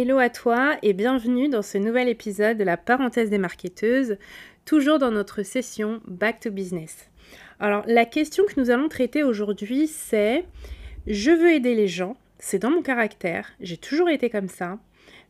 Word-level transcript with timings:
Hello 0.00 0.18
à 0.18 0.30
toi 0.30 0.78
et 0.82 0.92
bienvenue 0.92 1.48
dans 1.48 1.62
ce 1.62 1.76
nouvel 1.76 2.08
épisode 2.08 2.56
de 2.56 2.62
la 2.62 2.76
parenthèse 2.76 3.30
des 3.30 3.38
marketeuses, 3.38 4.16
toujours 4.64 5.00
dans 5.00 5.10
notre 5.10 5.42
session 5.42 6.00
Back 6.06 6.38
to 6.38 6.52
Business. 6.52 7.10
Alors 7.58 7.82
la 7.88 8.04
question 8.04 8.44
que 8.44 8.60
nous 8.60 8.70
allons 8.70 8.88
traiter 8.88 9.24
aujourd'hui 9.24 9.88
c'est 9.88 10.44
je 11.08 11.32
veux 11.32 11.52
aider 11.52 11.74
les 11.74 11.88
gens, 11.88 12.16
c'est 12.38 12.60
dans 12.60 12.70
mon 12.70 12.80
caractère, 12.80 13.50
j'ai 13.58 13.76
toujours 13.76 14.08
été 14.08 14.30
comme 14.30 14.46
ça, 14.46 14.78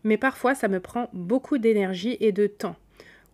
mais 0.04 0.18
parfois 0.18 0.54
ça 0.54 0.68
me 0.68 0.80
prend 0.80 1.08
beaucoup 1.14 1.56
d'énergie 1.56 2.18
et 2.20 2.32
de 2.32 2.46
temps. 2.46 2.76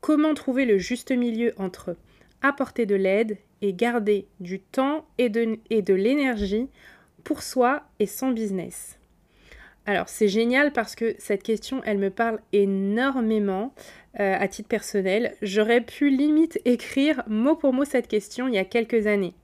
Comment 0.01 0.35
trouver 0.35 0.67
le 0.67 0.79
juste 0.79 1.11
milieu 1.11 1.53
entre 1.57 1.97
apporter 2.43 2.87
de 2.87 2.95
l'aide 2.95 3.39
et 3.61 3.75
garder 3.75 4.29
du 4.39 4.61
temps 4.61 5.05
et 5.19 5.31
de, 5.31 5.59
et 5.69 5.83
de 5.83 5.95
l'énergie 5.95 6.69
pour 7.25 7.43
soi 7.43 7.83
et 7.99 8.07
son 8.07 8.31
business? 8.31 9.01
Alors 9.87 10.09
c'est 10.09 10.29
génial 10.29 10.73
parce 10.73 10.95
que 10.95 11.15
cette 11.19 11.43
question, 11.43 11.83
elle 11.85 11.99
me 11.99 12.11
parle 12.11 12.41
énormément 12.53 13.75
euh, 14.19 14.37
à 14.39 14.49
titre 14.49 14.69
personnel. 14.69 15.35
J'aurais 15.43 15.83
pu 15.83 16.09
limite 16.09 16.59
écrire 16.65 17.23
mot 17.27 17.55
pour 17.55 17.73
mot 17.73 17.85
cette 17.85 18.09
question 18.09 18.49
il 18.49 18.55
y 18.55 18.59
a 18.59 18.65
quelques 18.65 19.07
années. 19.07 19.35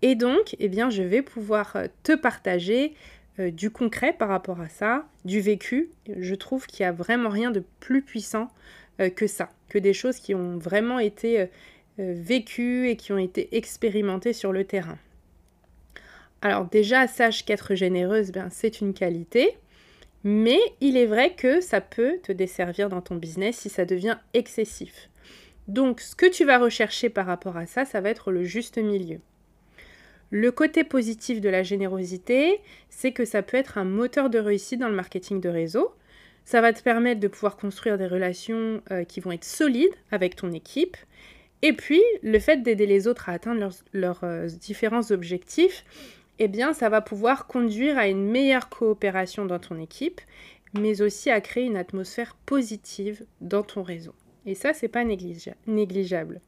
Et 0.00 0.14
donc, 0.14 0.54
eh 0.58 0.68
bien, 0.68 0.88
je 0.88 1.02
vais 1.02 1.22
pouvoir 1.22 1.76
euh, 1.76 1.86
te 2.04 2.14
partager 2.14 2.94
euh, 3.40 3.50
du 3.50 3.70
concret 3.70 4.12
par 4.12 4.28
rapport 4.28 4.60
à 4.60 4.68
ça, 4.68 5.06
du 5.24 5.40
vécu. 5.40 5.90
Je 6.16 6.34
trouve 6.34 6.66
qu'il 6.66 6.84
n'y 6.84 6.88
a 6.88 6.92
vraiment 6.92 7.28
rien 7.28 7.50
de 7.50 7.62
plus 7.80 8.02
puissant 8.02 8.48
que 9.14 9.28
ça, 9.28 9.48
que 9.68 9.78
des 9.78 9.92
choses 9.92 10.18
qui 10.18 10.34
ont 10.34 10.58
vraiment 10.58 10.98
été 10.98 11.46
vécues 11.98 12.88
et 12.88 12.96
qui 12.96 13.12
ont 13.12 13.18
été 13.18 13.56
expérimentées 13.56 14.32
sur 14.32 14.50
le 14.50 14.64
terrain. 14.64 14.98
Alors 16.42 16.66
déjà, 16.66 17.06
sache 17.06 17.44
qu'être 17.44 17.74
généreuse, 17.74 18.30
ben, 18.30 18.48
c'est 18.50 18.80
une 18.80 18.94
qualité, 18.94 19.56
mais 20.24 20.60
il 20.80 20.96
est 20.96 21.06
vrai 21.06 21.34
que 21.34 21.60
ça 21.60 21.80
peut 21.80 22.18
te 22.22 22.32
desservir 22.32 22.88
dans 22.88 23.00
ton 23.00 23.16
business 23.16 23.56
si 23.56 23.68
ça 23.68 23.84
devient 23.84 24.18
excessif. 24.34 25.08
Donc 25.66 26.00
ce 26.00 26.16
que 26.16 26.26
tu 26.26 26.44
vas 26.44 26.58
rechercher 26.58 27.10
par 27.10 27.26
rapport 27.26 27.56
à 27.56 27.66
ça, 27.66 27.84
ça 27.84 28.00
va 28.00 28.10
être 28.10 28.30
le 28.30 28.44
juste 28.44 28.78
milieu. 28.78 29.20
Le 30.30 30.52
côté 30.52 30.84
positif 30.84 31.40
de 31.40 31.48
la 31.48 31.62
générosité, 31.62 32.60
c'est 32.90 33.12
que 33.12 33.24
ça 33.24 33.42
peut 33.42 33.56
être 33.56 33.78
un 33.78 33.84
moteur 33.84 34.28
de 34.28 34.38
réussite 34.38 34.80
dans 34.80 34.88
le 34.88 34.94
marketing 34.94 35.40
de 35.40 35.48
réseau. 35.48 35.90
Ça 36.44 36.60
va 36.60 36.72
te 36.72 36.82
permettre 36.82 37.20
de 37.20 37.28
pouvoir 37.28 37.56
construire 37.56 37.98
des 37.98 38.06
relations 38.06 38.82
euh, 38.90 39.04
qui 39.04 39.20
vont 39.20 39.32
être 39.32 39.44
solides 39.44 39.94
avec 40.10 40.36
ton 40.36 40.52
équipe. 40.52 40.96
Et 41.62 41.72
puis, 41.72 42.02
le 42.22 42.38
fait 42.38 42.62
d'aider 42.62 42.86
les 42.86 43.08
autres 43.08 43.28
à 43.28 43.32
atteindre 43.32 43.70
leurs, 43.92 44.22
euh, 44.22 44.46
différents 44.46 45.10
objectifs, 45.10 45.84
eh 46.38 46.48
bien, 46.48 46.72
ça 46.72 46.88
va 46.88 47.00
pouvoir 47.00 47.46
conduire 47.46 47.98
à 47.98 48.08
une 48.08 48.24
meilleure 48.24 48.68
coopération 48.68 49.44
dans 49.44 49.58
ton 49.58 49.78
équipe, 49.78 50.20
mais 50.74 51.02
aussi 51.02 51.30
à 51.30 51.40
créer 51.40 51.64
une 51.64 51.76
atmosphère 51.76 52.36
positive 52.46 53.24
dans 53.40 53.62
ton 53.62 53.82
réseau. 53.82 54.14
Et 54.46 54.54
ça, 54.54 54.72
c'est 54.72 54.88
pas 54.88 55.04
négligeable. 55.04 56.40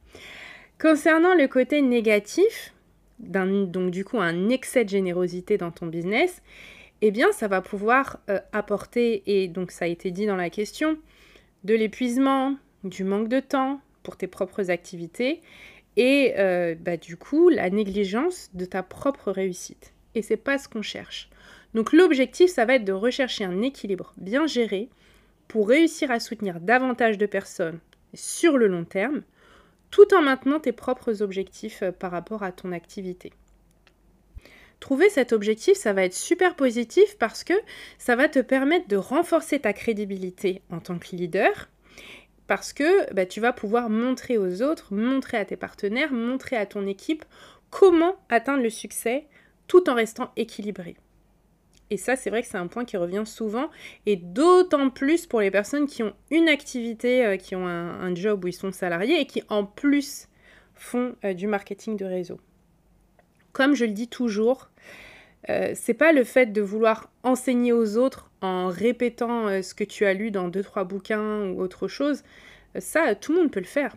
Concernant 0.79 1.35
le 1.35 1.47
côté 1.47 1.81
négatif, 1.81 2.73
donc 3.19 3.91
du 3.91 4.03
coup 4.03 4.19
un 4.19 4.49
excès 4.49 4.83
de 4.83 4.89
générosité 4.89 5.57
dans 5.57 5.71
ton 5.71 5.85
business, 5.85 6.41
eh 7.01 7.11
bien, 7.11 7.31
ça 7.31 7.47
va 7.47 7.61
pouvoir 7.61 8.19
euh, 8.29 8.39
apporter, 8.51 9.23
et 9.25 9.47
donc 9.47 9.71
ça 9.71 9.85
a 9.85 9.87
été 9.87 10.11
dit 10.11 10.25
dans 10.25 10.35
la 10.35 10.49
question, 10.49 10.97
de 11.63 11.73
l'épuisement, 11.73 12.55
du 12.83 13.03
manque 13.03 13.27
de 13.27 13.39
temps 13.39 13.81
pour 14.03 14.17
tes 14.17 14.27
propres 14.27 14.69
activités, 14.69 15.41
et 15.97 16.33
euh, 16.37 16.75
bah, 16.79 16.97
du 16.97 17.17
coup 17.17 17.49
la 17.49 17.69
négligence 17.69 18.49
de 18.53 18.65
ta 18.65 18.83
propre 18.83 19.31
réussite. 19.31 19.93
Et 20.15 20.21
c'est 20.21 20.37
pas 20.37 20.57
ce 20.57 20.67
qu'on 20.67 20.81
cherche. 20.81 21.29
Donc 21.73 21.93
l'objectif, 21.93 22.51
ça 22.51 22.65
va 22.65 22.75
être 22.75 22.85
de 22.85 22.91
rechercher 22.91 23.45
un 23.45 23.61
équilibre 23.61 24.13
bien 24.17 24.45
géré 24.45 24.89
pour 25.47 25.69
réussir 25.69 26.11
à 26.11 26.19
soutenir 26.19 26.59
davantage 26.59 27.17
de 27.17 27.25
personnes 27.25 27.79
sur 28.13 28.57
le 28.57 28.67
long 28.67 28.83
terme, 28.83 29.21
tout 29.89 30.13
en 30.13 30.21
maintenant 30.21 30.59
tes 30.59 30.71
propres 30.71 31.21
objectifs 31.21 31.83
euh, 31.83 31.91
par 31.91 32.11
rapport 32.11 32.43
à 32.43 32.51
ton 32.51 32.71
activité. 32.71 33.31
Trouver 34.79 35.09
cet 35.09 35.31
objectif, 35.31 35.77
ça 35.77 35.93
va 35.93 36.03
être 36.03 36.13
super 36.13 36.55
positif 36.55 37.17
parce 37.19 37.43
que 37.43 37.53
ça 37.99 38.15
va 38.15 38.27
te 38.27 38.39
permettre 38.39 38.87
de 38.87 38.95
renforcer 38.95 39.59
ta 39.59 39.73
crédibilité 39.73 40.63
en 40.71 40.79
tant 40.79 40.97
que 40.97 41.15
leader 41.15 41.69
parce 42.51 42.73
que 42.73 43.13
bah, 43.13 43.25
tu 43.25 43.39
vas 43.39 43.53
pouvoir 43.53 43.89
montrer 43.89 44.37
aux 44.37 44.61
autres, 44.61 44.93
montrer 44.93 45.37
à 45.37 45.45
tes 45.45 45.55
partenaires, 45.55 46.11
montrer 46.11 46.57
à 46.57 46.65
ton 46.65 46.85
équipe 46.85 47.23
comment 47.69 48.17
atteindre 48.27 48.61
le 48.61 48.69
succès 48.69 49.25
tout 49.69 49.89
en 49.89 49.93
restant 49.95 50.33
équilibré. 50.35 50.97
Et 51.91 51.95
ça, 51.95 52.17
c'est 52.17 52.29
vrai 52.29 52.41
que 52.41 52.49
c'est 52.49 52.57
un 52.57 52.67
point 52.67 52.83
qui 52.83 52.97
revient 52.97 53.23
souvent, 53.25 53.69
et 54.05 54.17
d'autant 54.17 54.89
plus 54.89 55.27
pour 55.27 55.39
les 55.39 55.49
personnes 55.49 55.87
qui 55.87 56.03
ont 56.03 56.11
une 56.29 56.49
activité, 56.49 57.25
euh, 57.25 57.37
qui 57.37 57.55
ont 57.55 57.69
un, 57.69 58.13
job 58.15 58.43
où 58.43 58.49
ils 58.49 58.53
sont 58.53 58.73
salariés 58.73 59.21
et 59.21 59.25
qui 59.25 59.43
en 59.47 59.63
plus 59.63 60.27
font 60.75 61.15
euh, 61.23 61.33
du 61.33 61.47
marketing 61.47 61.95
de 61.95 62.03
réseau. 62.03 62.37
Comme 63.53 63.75
je 63.75 63.85
le 63.85 63.93
dis 63.93 64.09
toujours, 64.09 64.67
euh, 65.49 65.71
c'est 65.75 65.93
pas 65.93 66.11
le 66.11 66.23
fait 66.23 66.47
de 66.47 66.61
vouloir 66.61 67.09
enseigner 67.23 67.73
aux 67.73 67.97
autres 67.97 68.29
en 68.41 68.67
répétant 68.67 69.47
euh, 69.47 69.61
ce 69.61 69.73
que 69.73 69.83
tu 69.83 70.05
as 70.05 70.13
lu 70.13 70.31
dans 70.31 70.47
deux 70.49 70.63
trois 70.63 70.83
bouquins 70.83 71.49
ou 71.49 71.61
autre 71.61 71.87
chose. 71.87 72.23
Euh, 72.75 72.79
ça, 72.79 73.15
tout 73.15 73.33
le 73.33 73.39
monde 73.39 73.51
peut 73.51 73.59
le 73.59 73.65
faire. 73.65 73.95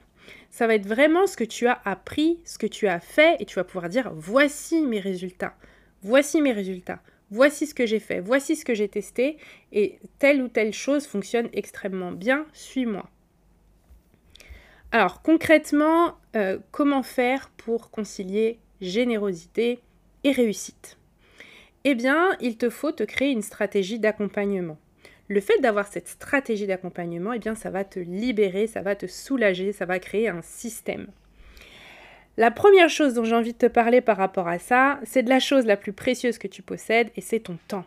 Ça 0.51 0.67
va 0.67 0.75
être 0.75 0.87
vraiment 0.87 1.27
ce 1.27 1.37
que 1.37 1.45
tu 1.45 1.67
as 1.67 1.81
appris, 1.85 2.41
ce 2.45 2.57
que 2.57 2.67
tu 2.67 2.89
as 2.89 3.01
fait, 3.01 3.37
et 3.41 3.45
tu 3.45 3.57
vas 3.57 3.65
pouvoir 3.65 3.91
dire 3.91 4.11
voici 4.15 4.81
mes 4.81 5.01
résultats, 5.01 5.55
voici 6.03 6.41
mes 6.41 6.53
résultats, 6.53 7.03
voici 7.31 7.67
ce 7.67 7.75
que 7.75 7.85
j'ai 7.85 8.01
fait, 8.01 8.21
voici 8.21 8.57
ce 8.57 8.65
que 8.65 8.73
j'ai 8.73 8.89
testé, 8.89 9.37
et 9.73 9.99
telle 10.19 10.41
ou 10.41 10.49
telle 10.49 10.73
chose 10.73 11.07
fonctionne 11.07 11.51
extrêmement 11.53 12.13
bien, 12.13 12.47
suis-moi. 12.55 13.11
Alors 14.93 15.21
concrètement, 15.21 16.15
comment 16.71 17.03
faire 17.03 17.51
pour 17.59 17.91
concilier 17.91 18.61
générosité 18.81 19.81
et 20.23 20.31
réussite? 20.31 20.97
Eh 21.85 21.95
bien, 21.95 22.31
il 22.41 22.57
te 22.57 22.71
faut 22.71 22.93
te 22.93 23.03
créer 23.03 23.31
une 23.31 23.43
stratégie 23.43 23.99
d'accompagnement. 23.99 24.79
Le 25.29 25.41
fait 25.41 25.59
d'avoir 25.61 25.87
cette 25.87 26.09
stratégie 26.09 26.67
d'accompagnement, 26.67 27.33
eh 27.33 27.39
bien, 27.39 27.55
ça 27.55 27.71
va 27.71 27.85
te 27.85 27.99
libérer, 27.99 28.67
ça 28.67 28.83
va 28.83 28.97
te 28.97 29.07
soulager, 29.07 29.73
ça 29.73 29.87
va 29.87 29.99
créer 29.99 30.29
un 30.29 30.43
système. 30.43 31.07
La 32.37 32.51
première 32.51 32.89
chose 32.89 33.15
dont 33.15 33.25
j'ai 33.25 33.35
envie 33.35 33.53
de 33.53 33.59
te 33.59 33.67
parler 33.67 34.01
par 34.01 34.17
rapport 34.17 34.49
à 34.49 34.59
ça, 34.59 34.99
c'est 35.05 35.23
de 35.23 35.29
la 35.29 35.39
chose 35.39 35.67
la 35.67 35.77
plus 35.77 35.93
précieuse 35.93 36.39
que 36.39 36.49
tu 36.49 36.63
possèdes 36.63 37.11
et 37.17 37.21
c'est 37.21 37.41
ton 37.41 37.59
temps. 37.69 37.85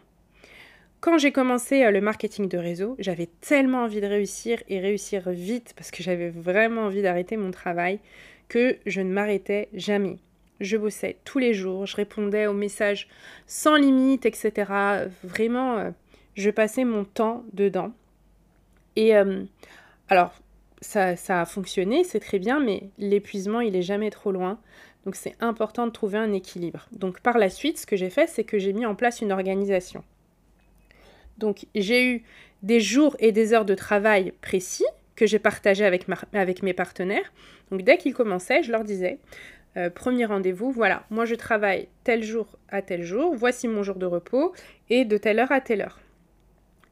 Quand 0.99 1.17
j'ai 1.17 1.31
commencé 1.31 1.83
euh, 1.83 1.91
le 1.91 2.01
marketing 2.01 2.47
de 2.47 2.57
réseau, 2.57 2.95
j'avais 2.97 3.29
tellement 3.41 3.83
envie 3.83 4.01
de 4.01 4.07
réussir 4.07 4.63
et 4.67 4.79
réussir 4.79 5.29
vite 5.29 5.73
parce 5.75 5.91
que 5.91 6.01
j'avais 6.01 6.29
vraiment 6.29 6.83
envie 6.83 7.01
d'arrêter 7.01 7.38
mon 7.38 7.51
travail 7.51 7.99
que 8.47 8.77
je 8.85 9.01
ne 9.01 9.11
m'arrêtais 9.11 9.67
jamais. 9.73 10.17
Je 10.59 10.77
bossais 10.77 11.18
tous 11.24 11.39
les 11.39 11.54
jours, 11.54 11.86
je 11.86 11.95
répondais 11.95 12.48
aux 12.48 12.54
messages 12.54 13.07
sans 13.45 13.75
limite, 13.75 14.25
etc. 14.25 14.71
Vraiment, 15.24 15.77
euh, 15.77 15.92
je 16.36 16.50
passais 16.50 16.83
mon 16.83 17.04
temps 17.04 17.44
dedans. 17.54 17.92
Et 18.95 19.15
euh, 19.15 19.44
alors, 20.09 20.33
ça, 20.81 21.15
ça, 21.15 21.42
a 21.42 21.45
fonctionné, 21.45 22.04
c'est 22.04 22.19
très 22.19 22.39
bien, 22.39 22.59
mais 22.59 22.89
l'épuisement, 22.98 23.62
il 23.62 23.75
est 23.75 23.81
jamais 23.81 24.09
trop 24.09 24.31
loin. 24.31 24.59
Donc 25.06 25.15
c'est 25.15 25.36
important 25.39 25.88
de 25.88 25.92
trouver 25.92 26.18
un 26.18 26.33
équilibre. 26.33 26.88
Donc 26.92 27.21
par 27.21 27.38
la 27.38 27.50
suite, 27.50 27.77
ce 27.77 27.86
que 27.86 27.95
j'ai 27.95 28.09
fait, 28.09 28.27
c'est 28.27 28.44
que 28.44 28.59
j'ai 28.59 28.74
mis 28.74 28.86
en 28.86 28.94
place 28.94 29.21
une 29.21 29.31
organisation. 29.31 30.04
Donc 31.38 31.65
j'ai 31.75 32.06
eu 32.06 32.24
des 32.63 32.80
jours 32.80 33.15
et 33.19 33.31
des 33.31 33.54
heures 33.54 33.65
de 33.65 33.75
travail 33.75 34.33
précis 34.42 34.86
que 35.15 35.25
j'ai 35.25 35.39
partagé 35.39 35.86
avec, 35.86 36.06
avec 36.33 36.62
mes 36.62 36.74
partenaires. 36.74 37.31
Donc 37.71 37.83
dès 37.83 37.98
qu'ils 37.98 38.13
commençaient, 38.13 38.63
je 38.63 38.71
leur 38.71 38.83
disais, 38.83 39.19
euh, 39.77 39.89
premier 39.89 40.25
rendez-vous, 40.25 40.71
voilà, 40.71 41.06
moi 41.09 41.25
je 41.25 41.35
travaille 41.35 41.88
tel 42.03 42.24
jour 42.24 42.57
à 42.69 42.81
tel 42.81 43.03
jour, 43.03 43.35
voici 43.35 43.68
mon 43.68 43.83
jour 43.83 43.95
de 43.95 44.06
repos, 44.06 44.53
et 44.89 45.06
de 45.06 45.18
telle 45.18 45.39
heure 45.39 45.51
à 45.51 45.62
telle 45.62 45.81
heure. 45.81 46.00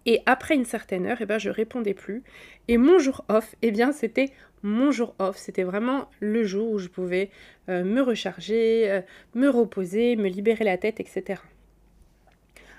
Et 0.05 0.21
après 0.25 0.55
une 0.55 0.65
certaine 0.65 1.07
heure, 1.07 1.17
eh 1.19 1.25
ben, 1.25 1.39
je 1.39 1.49
répondais 1.49 1.95
plus. 1.95 2.23
Et 2.67 2.77
mon 2.77 2.99
jour 2.99 3.25
off, 3.27 3.55
eh 3.61 3.71
bien, 3.71 3.91
c'était 3.91 4.31
mon 4.61 4.91
jour 4.91 5.15
off. 5.19 5.37
C'était 5.37 5.63
vraiment 5.63 6.09
le 6.19 6.43
jour 6.43 6.69
où 6.71 6.77
je 6.77 6.89
pouvais 6.89 7.31
euh, 7.69 7.83
me 7.83 8.01
recharger, 8.01 8.89
euh, 8.89 9.01
me 9.33 9.49
reposer, 9.49 10.15
me 10.15 10.27
libérer 10.27 10.63
la 10.63 10.77
tête, 10.77 10.99
etc. 10.99 11.41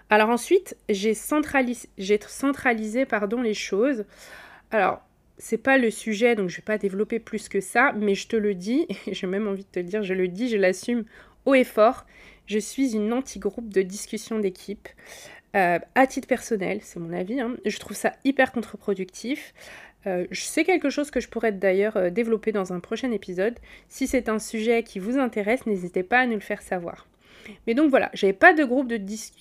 Alors 0.08 0.28
ensuite, 0.28 0.76
j'ai 0.88 1.14
centralisé, 1.14 1.88
centralisé 2.28 3.06
pardon, 3.06 3.42
les 3.42 3.54
choses. 3.54 4.04
Alors, 4.70 5.05
c'est 5.38 5.58
pas 5.58 5.78
le 5.78 5.90
sujet, 5.90 6.34
donc 6.34 6.48
je 6.48 6.56
vais 6.56 6.62
pas 6.62 6.78
développer 6.78 7.18
plus 7.18 7.48
que 7.48 7.60
ça, 7.60 7.92
mais 7.92 8.14
je 8.14 8.28
te 8.28 8.36
le 8.36 8.54
dis, 8.54 8.86
et 9.06 9.14
j'ai 9.14 9.26
même 9.26 9.48
envie 9.48 9.64
de 9.64 9.68
te 9.70 9.78
le 9.78 9.86
dire, 9.86 10.02
je 10.02 10.14
le 10.14 10.28
dis, 10.28 10.48
je 10.48 10.56
l'assume 10.56 11.04
haut 11.44 11.54
et 11.54 11.64
fort. 11.64 12.06
Je 12.46 12.58
suis 12.58 12.94
une 12.94 13.12
anti-groupe 13.12 13.70
de 13.70 13.82
discussion 13.82 14.38
d'équipe. 14.38 14.88
Euh, 15.56 15.78
à 15.94 16.06
titre 16.06 16.28
personnel, 16.28 16.80
c'est 16.82 17.00
mon 17.00 17.12
avis, 17.12 17.40
hein, 17.40 17.56
je 17.64 17.78
trouve 17.78 17.96
ça 17.96 18.12
hyper 18.24 18.52
contre-productif. 18.52 19.54
Euh, 20.06 20.26
c'est 20.30 20.64
quelque 20.64 20.90
chose 20.90 21.10
que 21.10 21.20
je 21.20 21.28
pourrais 21.28 21.52
d'ailleurs 21.52 21.96
euh, 21.96 22.10
développer 22.10 22.52
dans 22.52 22.72
un 22.72 22.80
prochain 22.80 23.10
épisode. 23.10 23.58
Si 23.88 24.06
c'est 24.06 24.28
un 24.28 24.38
sujet 24.38 24.82
qui 24.82 24.98
vous 24.98 25.18
intéresse, 25.18 25.66
n'hésitez 25.66 26.02
pas 26.02 26.20
à 26.20 26.26
nous 26.26 26.34
le 26.34 26.40
faire 26.40 26.62
savoir. 26.62 27.06
Mais 27.66 27.74
donc 27.74 27.90
voilà, 27.90 28.10
j'avais 28.14 28.32
pas 28.32 28.52
de 28.52 28.64
groupe 28.64 28.88
de, 28.88 28.98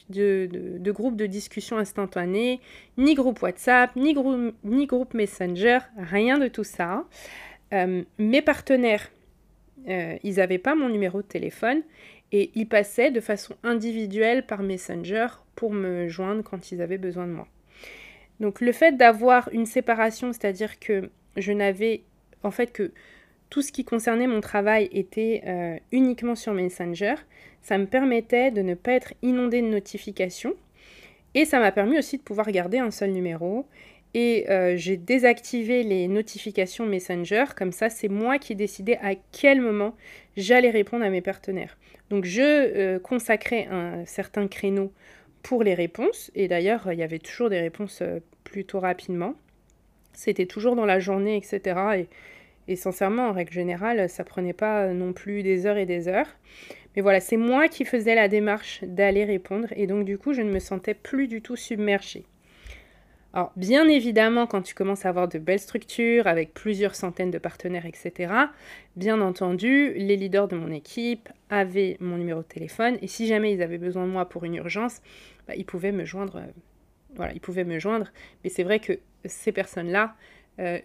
de, 0.10 0.92
groupe 0.92 1.16
de 1.16 1.26
discussion 1.26 1.78
instantanée, 1.78 2.60
ni 2.98 3.14
groupe 3.14 3.42
WhatsApp, 3.42 3.96
ni, 3.96 4.16
ni 4.64 4.86
groupe 4.86 5.14
Messenger, 5.14 5.80
rien 5.98 6.38
de 6.38 6.48
tout 6.48 6.64
ça. 6.64 7.06
Euh, 7.74 8.04
mes 8.18 8.42
partenaires, 8.42 9.12
euh, 9.88 10.18
ils 10.24 10.36
n'avaient 10.36 10.58
pas 10.58 10.76
mon 10.76 10.90
numéro 10.90 11.22
de 11.22 11.28
téléphone 11.28 11.82
et 12.32 12.52
ils 12.56 12.68
passaient 12.68 13.12
de 13.12 13.20
façon 13.20 13.56
individuelle 13.64 14.46
par 14.46 14.64
Messenger 14.64 15.28
pour 15.56 15.72
me 15.72 16.08
joindre 16.08 16.44
quand 16.44 16.72
ils 16.72 16.82
avaient 16.82 16.98
besoin 16.98 17.28
de 17.28 17.32
moi. 17.32 17.48
Donc 18.40 18.62
le 18.62 18.72
fait 18.72 18.98
d'avoir 18.98 19.50
une 19.54 19.66
séparation, 19.66 20.34
c'est-à-dire 20.34 20.80
que 20.80 21.10
je 21.38 21.52
n'avais 21.52 22.04
en 22.44 22.52
fait 22.52 22.72
que 22.72 22.92
tout 23.50 23.62
ce 23.62 23.72
qui 23.72 23.86
concernait 23.86 24.28
mon 24.28 24.42
travail 24.42 24.90
était 24.92 25.44
euh, 25.46 25.78
uniquement 25.92 26.36
sur 26.36 26.54
Messenger. 26.54 27.16
Ça 27.66 27.80
me 27.80 27.88
permettait 27.88 28.52
de 28.52 28.62
ne 28.62 28.76
pas 28.76 28.92
être 28.92 29.16
inondé 29.24 29.60
de 29.60 29.66
notifications. 29.66 30.54
Et 31.34 31.46
ça 31.46 31.60
m'a 31.60 31.72
permis 31.72 31.98
aussi 31.98 32.20
de 32.20 32.22
pouvoir 32.22 32.52
garder 32.52 32.78
un 32.78 32.92
seul 32.92 33.10
numéro. 33.10 33.66
Et 34.14 34.48
euh, 34.52 34.78
j'ai 34.78 34.98
désactivé 34.98 35.82
les 35.82 36.08
notifications 36.08 36.86
Messenger. 36.86 37.46
Comme 37.58 37.72
ça, 37.72 37.90
c'est 37.90 38.08
moi 38.08 38.38
qui 38.38 38.54
décidais 38.54 39.00
à 39.02 39.16
quel 39.32 39.62
moment 39.62 39.96
j'allais 40.38 40.70
répondre 40.70 41.04
à 41.04 41.10
mes 41.10 41.22
partenaires. 41.22 41.76
Donc 42.12 42.26
je 42.26 42.44
euh, 42.44 43.00
consacrais 43.00 43.66
un 43.72 44.06
certain 44.06 44.48
créneau 44.48 44.94
pour 45.42 45.64
les 45.64 45.74
réponses. 45.74 46.30
Et 46.36 46.48
d'ailleurs, 46.48 46.94
il 46.94 47.00
y 47.00 47.04
avait 47.04 47.18
toujours 47.18 47.50
des 47.50 47.60
réponses 47.60 48.04
plutôt 48.44 48.80
rapidement. 48.80 49.34
C'était 50.14 50.46
toujours 50.46 50.76
dans 50.76 50.86
la 50.86 51.00
journée, 51.00 51.36
etc. 51.36 51.80
Et 51.98 52.10
et 52.68 52.76
sincèrement, 52.76 53.30
en 53.30 53.32
règle 53.32 53.54
générale, 53.54 54.10
ça 54.10 54.24
prenait 54.24 54.54
pas 54.54 54.88
non 54.88 55.14
plus 55.14 55.44
des 55.44 55.66
heures 55.68 55.78
et 55.78 55.86
des 55.86 56.08
heures. 56.08 56.28
Mais 56.96 57.02
voilà, 57.02 57.20
c'est 57.20 57.38
moi 57.38 57.68
qui 57.68 57.86
faisais 57.86 58.16
la 58.16 58.28
démarche 58.28 58.84
d'aller 58.84 59.26
répondre 59.26 59.68
et 59.76 59.88
donc 59.88 60.06
du 60.06 60.18
coup, 60.18 60.34
je 60.34 60.42
ne 60.42 60.52
me 60.52 60.60
sentais 60.60 60.94
plus 60.94 61.28
du 61.28 61.42
tout 61.42 61.56
submergée. 61.56 62.26
Alors, 63.36 63.52
bien 63.58 63.90
évidemment, 63.90 64.48
quand 64.48 64.62
tu 64.62 64.74
commences 64.74 65.06
à 65.06 65.10
avoir 65.10 65.28
de 65.28 65.38
belles 65.40 65.60
structures 65.60 66.26
avec 66.26 66.54
plusieurs 66.54 66.96
centaines 66.96 67.32
de 67.32 67.38
partenaires, 67.38 67.86
etc., 67.86 68.34
bien 68.96 69.20
entendu, 69.20 69.94
les 69.94 70.16
leaders 70.16 70.48
de 70.48 70.56
mon 70.56 70.72
équipe 70.72 71.28
avaient 71.50 71.98
mon 72.00 72.16
numéro 72.16 72.44
de 72.44 72.48
téléphone 72.48 72.98
et 73.02 73.08
si 73.08 73.28
jamais 73.28 73.52
ils 73.52 73.62
avaient 73.62 73.78
besoin 73.78 74.06
de 74.06 74.12
moi 74.12 74.30
pour 74.30 74.46
une 74.46 74.56
urgence, 74.56 75.02
bah, 75.50 75.54
ils 75.58 75.66
pouvaient 75.66 75.92
me 75.92 76.06
joindre. 76.06 76.38
Euh, 76.38 76.48
voilà, 77.16 77.34
ils 77.34 77.42
pouvaient 77.42 77.66
me 77.66 77.78
joindre. 77.78 78.08
Mais 78.44 78.50
c'est 78.50 78.64
vrai 78.64 78.80
que 78.80 78.94
ces 79.26 79.52
personnes-là, 79.52 80.16
euh, 80.60 80.80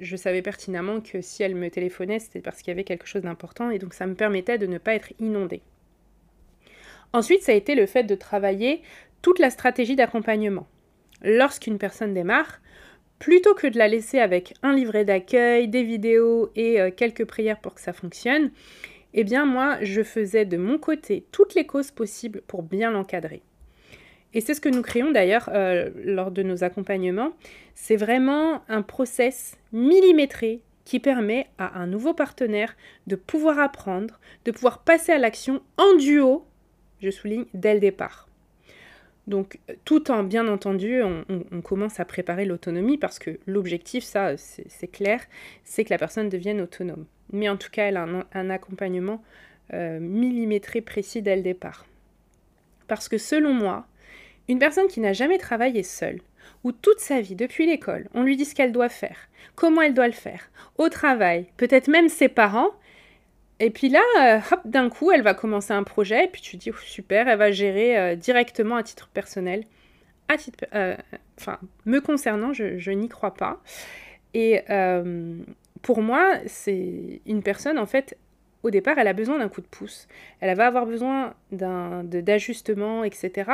je 0.00 0.16
savais 0.16 0.42
pertinemment 0.42 1.00
que 1.00 1.20
si 1.20 1.42
elle 1.42 1.54
me 1.54 1.70
téléphonait, 1.70 2.18
c'était 2.18 2.40
parce 2.40 2.58
qu'il 2.58 2.68
y 2.68 2.72
avait 2.72 2.84
quelque 2.84 3.06
chose 3.06 3.22
d'important 3.22 3.70
et 3.70 3.78
donc 3.78 3.94
ça 3.94 4.06
me 4.06 4.14
permettait 4.14 4.58
de 4.58 4.66
ne 4.66 4.78
pas 4.78 4.94
être 4.94 5.12
inondée. 5.20 5.62
Ensuite, 7.12 7.42
ça 7.42 7.52
a 7.52 7.54
été 7.54 7.74
le 7.74 7.86
fait 7.86 8.04
de 8.04 8.14
travailler 8.14 8.82
toute 9.20 9.38
la 9.38 9.50
stratégie 9.50 9.96
d'accompagnement. 9.96 10.66
Lorsqu'une 11.22 11.78
personne 11.78 12.14
démarre, 12.14 12.60
plutôt 13.18 13.54
que 13.54 13.68
de 13.68 13.78
la 13.78 13.86
laisser 13.86 14.18
avec 14.18 14.54
un 14.62 14.74
livret 14.74 15.04
d'accueil, 15.04 15.68
des 15.68 15.84
vidéos 15.84 16.50
et 16.56 16.80
euh, 16.80 16.90
quelques 16.90 17.24
prières 17.24 17.60
pour 17.60 17.74
que 17.74 17.80
ça 17.80 17.92
fonctionne, 17.92 18.50
eh 19.14 19.24
bien 19.24 19.44
moi, 19.44 19.78
je 19.82 20.02
faisais 20.02 20.46
de 20.46 20.56
mon 20.56 20.78
côté 20.78 21.26
toutes 21.30 21.54
les 21.54 21.66
causes 21.66 21.92
possibles 21.92 22.42
pour 22.48 22.62
bien 22.62 22.90
l'encadrer. 22.90 23.42
Et 24.34 24.40
c'est 24.40 24.54
ce 24.54 24.60
que 24.60 24.68
nous 24.68 24.82
créons 24.82 25.10
d'ailleurs 25.10 25.50
euh, 25.52 25.90
lors 26.04 26.30
de 26.30 26.42
nos 26.42 26.64
accompagnements. 26.64 27.32
C'est 27.74 27.96
vraiment 27.96 28.62
un 28.68 28.82
process 28.82 29.58
millimétré 29.72 30.60
qui 30.84 30.98
permet 31.00 31.46
à 31.58 31.78
un 31.78 31.86
nouveau 31.86 32.14
partenaire 32.14 32.76
de 33.06 33.16
pouvoir 33.16 33.58
apprendre, 33.58 34.18
de 34.44 34.50
pouvoir 34.50 34.80
passer 34.80 35.12
à 35.12 35.18
l'action 35.18 35.62
en 35.76 35.96
duo, 35.96 36.44
je 37.00 37.10
souligne, 37.10 37.44
dès 37.54 37.74
le 37.74 37.80
départ. 37.80 38.28
Donc, 39.28 39.60
tout 39.84 40.10
en, 40.10 40.24
bien 40.24 40.48
entendu, 40.48 41.00
on, 41.02 41.62
commence 41.62 42.00
à 42.00 42.04
préparer 42.04 42.44
l'autonomie 42.44 42.98
parce 42.98 43.20
que 43.20 43.38
l'objectif, 43.46 44.02
ça, 44.02 44.36
c'est 44.36 44.90
clair, 44.90 45.20
c'est 45.62 45.84
que 45.84 45.90
la 45.90 45.98
personne 45.98 46.28
devienne 46.28 46.60
autonome. 46.60 47.06
Mais 47.32 47.48
en 47.48 47.56
tout 47.56 47.70
cas, 47.70 47.84
elle 47.84 47.96
a 47.96 48.06
un, 48.34 48.50
accompagnement 48.50 49.22
euh, 49.72 50.00
millimétré 50.00 50.80
précis 50.80 51.22
dès 51.22 51.36
le 51.36 51.42
départ. 51.42 51.86
Parce 52.88 53.08
que 53.08 53.16
selon 53.16 53.54
moi, 53.54 53.86
une 54.48 54.58
personne 54.58 54.88
qui 54.88 55.00
n'a 55.00 55.12
jamais 55.12 55.38
travaillé 55.38 55.82
seule, 55.82 56.20
ou 56.64 56.72
toute 56.72 57.00
sa 57.00 57.20
vie, 57.20 57.34
depuis 57.34 57.66
l'école, 57.66 58.08
on 58.14 58.22
lui 58.22 58.36
dit 58.36 58.44
ce 58.44 58.54
qu'elle 58.54 58.72
doit 58.72 58.88
faire, 58.88 59.16
comment 59.54 59.82
elle 59.82 59.94
doit 59.94 60.06
le 60.06 60.12
faire, 60.12 60.50
au 60.78 60.88
travail, 60.88 61.46
peut-être 61.56 61.88
même 61.88 62.08
ses 62.08 62.28
parents, 62.28 62.70
et 63.62 63.70
puis 63.70 63.88
là, 63.88 64.02
euh, 64.20 64.40
hop, 64.50 64.60
d'un 64.64 64.88
coup, 64.88 65.12
elle 65.12 65.22
va 65.22 65.34
commencer 65.34 65.72
un 65.72 65.84
projet, 65.84 66.24
et 66.24 66.28
puis 66.28 66.42
tu 66.42 66.56
dis, 66.56 66.72
super, 66.84 67.28
elle 67.28 67.38
va 67.38 67.52
gérer 67.52 67.96
euh, 67.96 68.16
directement 68.16 68.74
à 68.74 68.82
titre 68.82 69.08
personnel. 69.14 69.62
À 70.28 70.36
titre, 70.36 70.64
euh, 70.74 70.96
enfin, 71.38 71.60
me 71.84 72.00
concernant, 72.00 72.52
je, 72.52 72.78
je 72.78 72.90
n'y 72.90 73.08
crois 73.08 73.34
pas. 73.34 73.62
Et 74.34 74.62
pour 75.82 76.02
moi, 76.02 76.38
c'est 76.46 77.20
une 77.26 77.42
personne, 77.44 77.78
en 77.78 77.86
fait, 77.86 78.16
au 78.64 78.70
départ, 78.70 78.98
elle 78.98 79.08
a 79.08 79.12
besoin 79.12 79.38
d'un 79.38 79.48
coup 79.48 79.60
de 79.60 79.66
pouce. 79.66 80.08
Elle 80.40 80.56
va 80.56 80.66
avoir 80.66 80.86
besoin 80.86 81.34
d'ajustement, 81.52 83.04
etc. 83.04 83.50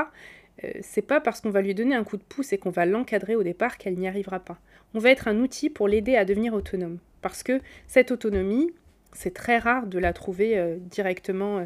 Euh, 0.65 0.71
c'est 0.81 1.03
pas 1.03 1.21
parce 1.21 1.41
qu'on 1.41 1.51
va 1.51 1.63
lui 1.63 1.75
donner 1.75 1.95
un 1.95 2.05
coup 2.05 2.17
de 2.17 2.23
pouce 2.23 2.53
et 2.53 2.59
qu'on 2.59 2.71
va 2.71 2.87
l'encadrer 2.87 3.37
au 3.37 3.43
départ 3.43 3.79
qu'elle 3.79 3.97
n'y 3.97 4.09
arrivera 4.09 4.41
pas. 4.41 4.59
On 4.95 4.99
va 4.99 5.11
être 5.11 5.29
un 5.29 5.39
outil 5.39 5.71
pour 5.71 5.89
l'aider 5.89 6.17
à 6.17 6.25
devenir 6.25 6.55
autonome. 6.55 6.99
Parce 7.23 7.43
que 7.43 7.61
cette 7.87 8.11
autonomie, 8.11 8.73
c'est 9.13 9.35
très 9.35 9.59
rare 9.59 9.87
de 9.87 9.99
la 9.99 10.13
trouver 10.13 10.59
euh, 10.59 10.77
directement 10.79 11.59
euh, 11.59 11.65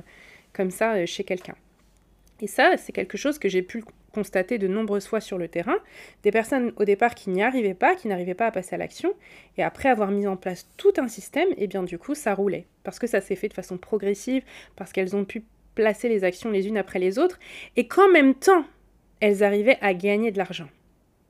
comme 0.52 0.70
ça 0.70 1.06
chez 1.06 1.24
quelqu'un. 1.24 1.54
Et 2.40 2.46
ça, 2.46 2.76
c'est 2.76 2.92
quelque 2.92 3.16
chose 3.16 3.38
que 3.38 3.48
j'ai 3.48 3.62
pu 3.62 3.84
constater 4.12 4.58
de 4.58 4.68
nombreuses 4.68 5.06
fois 5.06 5.20
sur 5.20 5.38
le 5.38 5.48
terrain. 5.48 5.76
Des 6.22 6.30
personnes 6.30 6.72
au 6.76 6.84
départ 6.84 7.14
qui 7.14 7.30
n'y 7.30 7.42
arrivaient 7.42 7.72
pas, 7.72 7.94
qui 7.94 8.08
n'arrivaient 8.08 8.34
pas 8.34 8.46
à 8.46 8.50
passer 8.50 8.74
à 8.74 8.78
l'action, 8.78 9.14
et 9.56 9.62
après 9.62 9.88
avoir 9.88 10.10
mis 10.10 10.26
en 10.26 10.36
place 10.36 10.68
tout 10.76 10.92
un 10.98 11.08
système, 11.08 11.48
et 11.52 11.64
eh 11.64 11.66
bien 11.66 11.82
du 11.82 11.98
coup, 11.98 12.14
ça 12.14 12.34
roulait. 12.34 12.66
Parce 12.84 12.98
que 12.98 13.06
ça 13.06 13.20
s'est 13.20 13.36
fait 13.36 13.48
de 13.48 13.54
façon 13.54 13.78
progressive, 13.78 14.42
parce 14.76 14.92
qu'elles 14.92 15.16
ont 15.16 15.24
pu 15.24 15.44
placer 15.74 16.08
les 16.08 16.24
actions 16.24 16.50
les 16.50 16.68
unes 16.68 16.76
après 16.76 16.98
les 16.98 17.18
autres, 17.18 17.38
et 17.76 17.88
qu'en 17.88 18.08
même 18.10 18.34
temps, 18.34 18.64
elles 19.22 19.44
arrivaient 19.44 19.78
à 19.80 19.94
gagner 19.94 20.32
de 20.32 20.36
l'argent. 20.36 20.68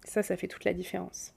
Ça, 0.02 0.22
ça 0.22 0.36
fait 0.38 0.48
toute 0.48 0.64
la 0.64 0.72
différence. 0.72 1.34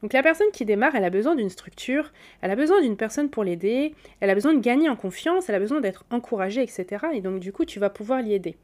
Donc 0.00 0.14
la 0.14 0.22
personne 0.22 0.50
qui 0.50 0.64
démarre, 0.64 0.94
elle 0.94 1.04
a 1.04 1.10
besoin 1.10 1.36
d'une 1.36 1.50
structure, 1.50 2.10
elle 2.40 2.50
a 2.50 2.56
besoin 2.56 2.80
d'une 2.80 2.96
personne 2.96 3.28
pour 3.28 3.44
l'aider, 3.44 3.94
elle 4.18 4.30
a 4.30 4.34
besoin 4.34 4.54
de 4.54 4.60
gagner 4.60 4.88
en 4.88 4.96
confiance, 4.96 5.48
elle 5.48 5.54
a 5.54 5.60
besoin 5.60 5.82
d'être 5.82 6.06
encouragée, 6.10 6.62
etc. 6.62 7.04
Et 7.12 7.20
donc 7.20 7.38
du 7.38 7.52
coup, 7.52 7.66
tu 7.66 7.78
vas 7.78 7.90
pouvoir 7.90 8.22
l'y 8.22 8.32
aider. 8.32 8.56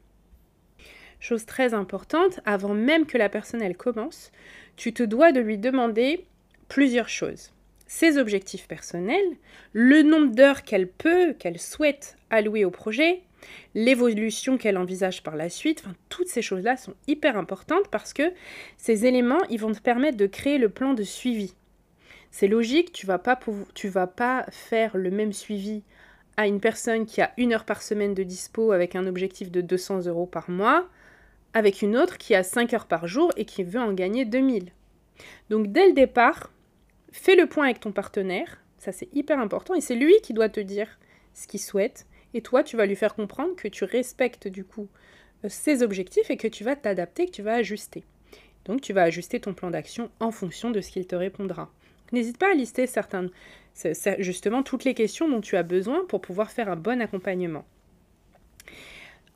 Chose 1.19 1.45
très 1.45 1.75
importante, 1.75 2.39
avant 2.43 2.73
même 2.73 3.05
que 3.05 3.19
la 3.19 3.29
personne 3.29 3.61
elle 3.61 3.77
commence, 3.77 4.31
tu 4.75 4.91
te 4.91 5.03
dois 5.03 5.31
de 5.31 5.39
lui 5.39 5.59
demander 5.59 6.25
plusieurs 6.69 7.09
choses. 7.09 7.53
Ses 7.85 8.17
objectifs 8.17 8.67
personnels, 8.67 9.37
le 9.73 10.01
nombre 10.01 10.35
d'heures 10.35 10.63
qu'elle 10.63 10.87
peut, 10.87 11.33
qu'elle 11.33 11.59
souhaite 11.59 12.17
allouer 12.31 12.65
au 12.65 12.71
projet, 12.71 13.21
l'évolution 13.75 14.57
qu'elle 14.57 14.77
envisage 14.77 15.23
par 15.23 15.35
la 15.35 15.49
suite. 15.49 15.83
toutes 16.09 16.27
ces 16.27 16.41
choses-là 16.41 16.77
sont 16.77 16.95
hyper 17.07 17.37
importantes 17.37 17.87
parce 17.91 18.13
que 18.13 18.33
ces 18.77 19.05
éléments, 19.05 19.43
ils 19.49 19.59
vont 19.59 19.71
te 19.71 19.81
permettre 19.81 20.17
de 20.17 20.27
créer 20.27 20.57
le 20.57 20.69
plan 20.69 20.93
de 20.93 21.03
suivi. 21.03 21.53
C'est 22.31 22.47
logique, 22.47 22.91
tu 22.91 23.05
vas 23.05 23.19
pas 23.19 23.39
vas 23.85 24.07
pas 24.07 24.45
faire 24.51 24.97
le 24.97 25.11
même 25.11 25.33
suivi 25.33 25.83
à 26.35 26.45
une 26.47 26.59
personne 26.59 27.05
qui 27.05 27.21
a 27.21 27.31
une 27.37 27.53
heure 27.53 27.65
par 27.65 27.81
semaine 27.81 28.13
de 28.13 28.23
dispo 28.23 28.71
avec 28.71 28.95
un 28.95 29.07
objectif 29.07 29.51
de 29.51 29.61
200 29.61 30.05
euros 30.05 30.27
par 30.27 30.49
mois, 30.49 30.87
avec 31.53 31.81
une 31.81 31.97
autre 31.97 32.17
qui 32.17 32.35
a 32.35 32.43
5 32.43 32.73
heures 32.73 32.85
par 32.85 33.07
jour 33.07 33.31
et 33.37 33.45
qui 33.45 33.63
veut 33.63 33.79
en 33.79 33.93
gagner 33.93 34.23
2000. 34.23 34.71
Donc 35.49 35.71
dès 35.71 35.87
le 35.87 35.93
départ, 35.93 36.51
fais 37.11 37.35
le 37.35 37.47
point 37.47 37.65
avec 37.65 37.79
ton 37.79 37.91
partenaire, 37.91 38.61
ça 38.77 38.91
c'est 38.91 39.09
hyper 39.15 39.39
important, 39.39 39.73
et 39.73 39.81
c'est 39.81 39.95
lui 39.95 40.13
qui 40.21 40.33
doit 40.33 40.49
te 40.49 40.59
dire 40.59 40.99
ce 41.33 41.47
qu'il 41.47 41.59
souhaite, 41.59 42.05
et 42.37 42.41
toi 42.41 42.63
tu 42.63 42.77
vas 42.77 42.85
lui 42.85 42.95
faire 42.95 43.15
comprendre 43.15 43.55
que 43.55 43.67
tu 43.67 43.83
respectes 43.83 44.47
du 44.47 44.63
coup 44.63 44.87
euh, 45.43 45.49
ses 45.49 45.83
objectifs 45.83 46.29
et 46.29 46.37
que 46.37 46.47
tu 46.47 46.63
vas 46.63 46.75
t'adapter, 46.75 47.25
que 47.25 47.31
tu 47.31 47.41
vas 47.41 47.55
ajuster. 47.55 48.03
Donc 48.65 48.81
tu 48.81 48.93
vas 48.93 49.03
ajuster 49.03 49.39
ton 49.39 49.53
plan 49.53 49.71
d'action 49.71 50.11
en 50.19 50.31
fonction 50.31 50.69
de 50.71 50.81
ce 50.81 50.91
qu'il 50.91 51.07
te 51.07 51.15
répondra. 51.15 51.69
N'hésite 52.11 52.37
pas 52.37 52.51
à 52.51 52.53
lister 52.53 52.87
certains, 52.87 53.29
justement 54.19 54.63
toutes 54.63 54.83
les 54.83 54.93
questions 54.93 55.27
dont 55.27 55.41
tu 55.41 55.57
as 55.57 55.63
besoin 55.63 56.05
pour 56.07 56.21
pouvoir 56.21 56.51
faire 56.51 56.69
un 56.69 56.75
bon 56.75 57.01
accompagnement. 57.01 57.65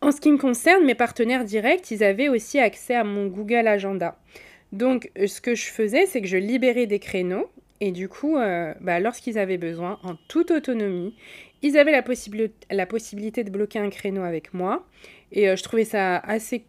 En 0.02 0.12
ce 0.12 0.20
qui 0.20 0.32
me 0.32 0.38
concerne, 0.38 0.84
mes 0.86 0.96
partenaires 0.96 1.46
directs, 1.46 1.92
ils 1.92 2.04
avaient 2.04 2.30
aussi 2.30 2.60
accès 2.60 2.96
à 2.96 3.04
mon 3.04 3.28
Google 3.28 3.68
Agenda. 3.68 4.18
Donc, 4.72 5.12
euh, 5.18 5.28
ce 5.28 5.42
que 5.42 5.54
je 5.54 5.66
faisais, 5.66 6.08
c'est 6.08 6.22
que 6.22 6.28
je 6.28 6.38
libérais 6.38 6.88
des 6.88 7.00
créneaux. 7.00 7.52
Et 7.82 7.92
du 7.92 8.10
coup, 8.10 8.38
euh, 8.38 8.74
bah, 8.80 9.00
lorsqu'ils 9.00 9.38
avaient 9.38 9.58
besoin, 9.58 10.00
en 10.04 10.16
toute 10.28 10.50
autonomie, 10.50 11.16
ils 11.62 11.78
avaient 11.78 11.92
la, 11.92 12.02
possibilité 12.86 13.44
de 13.44 13.50
bloquer 13.50 13.80
un 13.80 13.90
créneau 13.90 14.24
avec 14.24 14.54
moi. 14.54 14.86
Et 15.32 15.50
euh, 15.50 15.56
je 15.56 15.64
trouvais 15.64 15.86
ça 15.86 16.18
assez, 16.18 16.64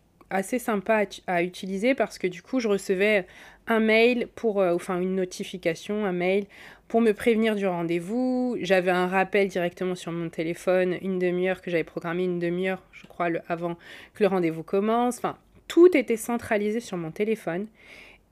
sympa 0.58 1.04
à, 1.26 1.42
utiliser 1.42 1.94
parce 1.94 2.18
que 2.18 2.26
du 2.26 2.42
coup, 2.42 2.60
je 2.60 2.68
recevais 2.68 3.26
un 3.66 3.80
mail 3.80 4.28
pour, 4.34 4.56
enfin 4.58 5.00
une 5.00 5.14
notification, 5.14 6.04
un 6.04 6.12
mail 6.12 6.46
pour 6.88 7.00
me 7.00 7.12
prévenir 7.12 7.54
du 7.54 7.66
rendez-vous. 7.66 8.58
J'avais 8.60 8.90
un 8.90 9.06
rappel 9.06 9.48
directement 9.48 9.94
sur 9.94 10.12
mon 10.12 10.28
téléphone, 10.28 10.98
une 11.00 11.18
demi-heure 11.18 11.62
que 11.62 11.70
j'avais 11.70 11.84
programmé, 11.84 12.24
une 12.24 12.38
demi-heure, 12.38 12.82
je 12.92 13.06
crois, 13.06 13.28
avant 13.48 13.76
que 14.14 14.22
le 14.22 14.26
rendez-vous 14.26 14.62
commence. 14.62 15.16
Enfin, 15.16 15.38
tout 15.68 15.96
était 15.96 16.18
centralisé 16.18 16.80
sur 16.80 16.98
mon 16.98 17.10
téléphone. 17.10 17.66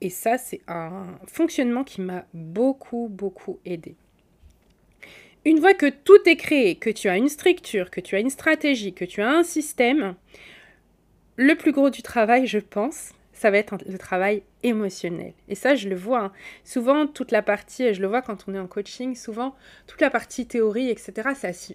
Et 0.02 0.10
ça, 0.10 0.36
c'est 0.36 0.60
un 0.68 1.06
fonctionnement 1.26 1.84
qui 1.84 2.02
m'a 2.02 2.26
beaucoup, 2.34 3.08
beaucoup 3.10 3.58
aidé. 3.64 3.96
Une 5.46 5.58
fois 5.58 5.72
que 5.72 5.88
tout 5.88 6.18
est 6.26 6.36
créé, 6.36 6.74
que 6.74 6.90
tu 6.90 7.08
as 7.08 7.16
une 7.16 7.30
structure, 7.30 7.90
que 7.90 8.00
tu 8.00 8.14
as 8.14 8.20
une 8.20 8.28
stratégie, 8.28 8.92
que 8.92 9.06
tu 9.06 9.22
as 9.22 9.30
un 9.30 9.42
système, 9.42 10.14
le 11.36 11.54
plus 11.54 11.72
gros 11.72 11.88
du 11.88 12.02
travail, 12.02 12.46
je 12.46 12.58
pense, 12.58 13.12
ça 13.32 13.50
va 13.50 13.56
être 13.56 13.78
le 13.88 13.96
travail 13.96 14.42
émotionnel. 14.62 15.32
Et 15.48 15.54
ça, 15.54 15.74
je 15.74 15.88
le 15.88 15.96
vois. 15.96 16.24
Hein. 16.24 16.32
Souvent, 16.62 17.06
toute 17.06 17.30
la 17.30 17.40
partie, 17.40 17.94
je 17.94 18.02
le 18.02 18.06
vois 18.06 18.20
quand 18.20 18.44
on 18.46 18.54
est 18.54 18.58
en 18.58 18.66
coaching, 18.66 19.14
souvent, 19.14 19.56
toute 19.86 20.02
la 20.02 20.10
partie 20.10 20.46
théorie, 20.46 20.90
etc., 20.90 21.30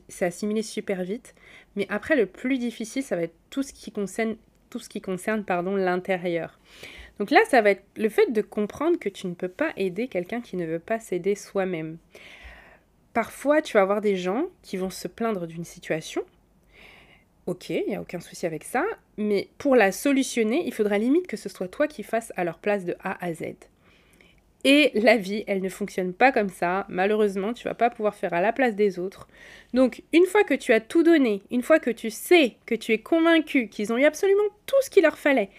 c'est 0.07 0.25
assimilé 0.25 0.61
super 0.61 1.03
vite. 1.03 1.33
Mais 1.75 1.87
après, 1.89 2.15
le 2.15 2.27
plus 2.27 2.59
difficile, 2.59 3.01
ça 3.01 3.15
va 3.15 3.23
être 3.23 3.33
tout 3.49 3.63
ce 3.63 3.73
qui 3.73 3.91
concerne, 3.91 4.35
tout 4.69 4.77
ce 4.77 4.89
qui 4.89 5.01
concerne 5.01 5.43
pardon, 5.43 5.75
l'intérieur. 5.75 6.59
Donc 7.17 7.31
là, 7.31 7.39
ça 7.49 7.63
va 7.63 7.71
être 7.71 7.85
le 7.97 8.09
fait 8.09 8.31
de 8.31 8.41
comprendre 8.43 8.99
que 8.99 9.09
tu 9.09 9.25
ne 9.25 9.33
peux 9.33 9.47
pas 9.47 9.73
aider 9.75 10.07
quelqu'un 10.07 10.41
qui 10.41 10.57
ne 10.57 10.67
veut 10.67 10.77
pas 10.77 10.99
s'aider 10.99 11.33
soi-même. 11.33 11.97
Parfois, 13.15 13.63
tu 13.63 13.73
vas 13.73 13.81
avoir 13.81 14.01
des 14.01 14.15
gens 14.15 14.45
qui 14.61 14.77
vont 14.77 14.91
se 14.91 15.07
plaindre 15.07 15.47
d'une 15.47 15.63
situation, 15.63 16.23
Ok, 17.47 17.69
il 17.69 17.85
n'y 17.87 17.95
a 17.95 18.01
aucun 18.01 18.19
souci 18.19 18.45
avec 18.45 18.63
ça. 18.63 18.83
Mais 19.17 19.49
pour 19.57 19.75
la 19.75 19.91
solutionner, 19.91 20.65
il 20.65 20.73
faudra 20.73 20.97
limite 20.97 21.27
que 21.27 21.37
ce 21.37 21.47
soit 21.47 21.67
toi 21.67 21.87
qui 21.87 22.01
fasses 22.01 22.33
à 22.35 22.43
leur 22.43 22.57
place 22.57 22.85
de 22.85 22.95
A 23.03 23.23
à 23.23 23.33
Z. 23.33 23.43
Et 24.63 24.89
la 24.95 25.15
vie, 25.15 25.43
elle 25.45 25.61
ne 25.61 25.69
fonctionne 25.69 26.11
pas 26.11 26.31
comme 26.31 26.49
ça. 26.49 26.87
Malheureusement, 26.89 27.53
tu 27.53 27.65
vas 27.65 27.75
pas 27.75 27.91
pouvoir 27.91 28.15
faire 28.15 28.33
à 28.33 28.41
la 28.41 28.51
place 28.51 28.75
des 28.75 28.97
autres. 28.97 29.27
Donc, 29.75 30.01
une 30.11 30.25
fois 30.25 30.43
que 30.43 30.55
tu 30.55 30.73
as 30.73 30.79
tout 30.79 31.03
donné, 31.03 31.43
une 31.51 31.61
fois 31.61 31.77
que 31.77 31.91
tu 31.91 32.09
sais, 32.09 32.55
que 32.65 32.73
tu 32.73 32.91
es 32.93 32.97
convaincu 32.97 33.67
qu'ils 33.67 33.93
ont 33.93 33.97
eu 33.97 34.05
absolument 34.05 34.41
tout 34.65 34.81
ce 34.81 34.89
qu'il 34.89 35.03
leur 35.03 35.19
fallait, 35.19 35.51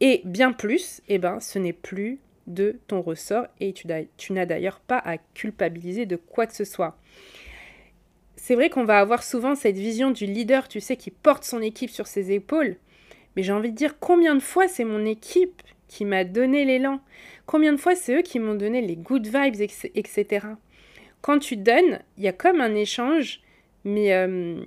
et 0.00 0.20
bien 0.26 0.52
plus, 0.52 1.00
eh 1.08 1.16
ben, 1.16 1.40
ce 1.40 1.58
n'est 1.58 1.72
plus 1.72 2.18
de 2.54 2.78
ton 2.86 3.00
ressort 3.00 3.46
et 3.60 3.72
tu, 3.72 3.86
n'as 3.86 4.46
d'ailleurs 4.46 4.80
pas 4.80 4.98
à 4.98 5.18
culpabiliser 5.18 6.06
de 6.06 6.16
quoi 6.16 6.46
que 6.46 6.54
ce 6.54 6.64
soit 6.64 6.96
c'est 8.42 8.54
vrai 8.54 8.70
qu'on 8.70 8.84
va 8.84 8.98
avoir 8.98 9.22
souvent 9.22 9.54
cette 9.54 9.76
vision 9.76 10.10
du 10.10 10.24
leader, 10.24 10.66
tu 10.66 10.80
sais, 10.80 10.96
qui 10.96 11.10
porte 11.10 11.44
son 11.44 11.60
équipe 11.60 11.90
sur 11.90 12.06
ses 12.06 12.32
épaules. 12.32 12.76
Mais 13.36 13.42
j'ai 13.42 13.52
envie 13.52 13.70
de 13.70 13.76
dire 13.76 13.98
combien 14.00 14.34
de 14.34 14.40
fois 14.40 14.66
c'est 14.66 14.84
mon 14.84 15.04
équipe 15.04 15.62
qui 15.88 16.06
m'a 16.06 16.24
donné 16.24 16.64
l'élan? 16.64 17.00
Combien 17.44 17.72
de 17.72 17.76
fois 17.76 17.94
c'est 17.94 18.16
eux 18.16 18.22
qui 18.22 18.38
m'ont 18.38 18.54
donné 18.54 18.80
les 18.80 18.96
good 18.96 19.26
vibes, 19.26 19.60
etc. 19.94 20.46
Quand 21.20 21.38
tu 21.38 21.56
donnes, 21.56 22.00
il 22.16 22.24
y 22.24 22.28
a 22.28 22.32
comme 22.32 22.62
un 22.62 22.74
échange, 22.74 23.40
mais, 23.84 24.14
euh, 24.14 24.64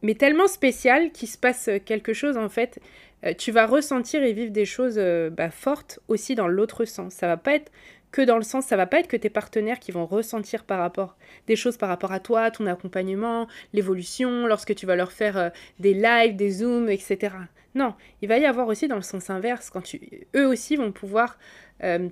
mais 0.00 0.14
tellement 0.14 0.46
spécial 0.46 1.12
qu'il 1.12 1.28
se 1.28 1.36
passe 1.36 1.68
quelque 1.84 2.14
chose 2.14 2.38
en 2.38 2.48
fait. 2.48 2.80
Euh, 3.24 3.34
tu 3.36 3.52
vas 3.52 3.66
ressentir 3.66 4.22
et 4.22 4.32
vivre 4.32 4.52
des 4.52 4.64
choses 4.64 4.96
euh, 4.98 5.30
bah, 5.30 5.50
fortes 5.50 6.00
aussi 6.08 6.34
dans 6.34 6.48
l'autre 6.48 6.84
sens. 6.84 7.14
Ça 7.14 7.26
va 7.26 7.36
pas 7.36 7.54
être 7.54 7.70
que 8.10 8.20
dans 8.20 8.36
le 8.36 8.42
sens, 8.42 8.66
ça 8.66 8.76
va 8.76 8.86
pas 8.86 9.00
être 9.00 9.08
que 9.08 9.16
tes 9.16 9.30
partenaires 9.30 9.78
qui 9.78 9.90
vont 9.90 10.04
ressentir 10.04 10.64
par 10.64 10.78
rapport 10.78 11.16
des 11.46 11.56
choses 11.56 11.78
par 11.78 11.88
rapport 11.88 12.12
à 12.12 12.20
toi, 12.20 12.50
ton 12.50 12.66
accompagnement, 12.66 13.48
l'évolution, 13.72 14.46
lorsque 14.46 14.74
tu 14.74 14.84
vas 14.84 14.96
leur 14.96 15.12
faire 15.12 15.38
euh, 15.38 15.48
des 15.78 15.94
lives, 15.94 16.36
des 16.36 16.50
zooms, 16.50 16.90
etc. 16.90 17.34
Non, 17.74 17.94
il 18.20 18.28
va 18.28 18.36
y 18.36 18.44
avoir 18.44 18.68
aussi 18.68 18.86
dans 18.86 18.96
le 18.96 19.02
sens 19.02 19.30
inverse, 19.30 19.70
quand 19.70 19.80
tu, 19.80 20.26
eux 20.36 20.46
aussi 20.46 20.76
vont 20.76 20.92
pouvoir 20.92 21.38